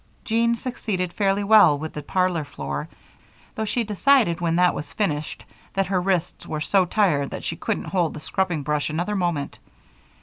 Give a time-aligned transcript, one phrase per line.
[0.25, 2.89] Jean succeeded fairly well with the parlor floor,
[3.53, 7.55] though she declared when that was finished that her wrists were so tired that she
[7.55, 9.59] couldn't hold the scrubbing brush another moment.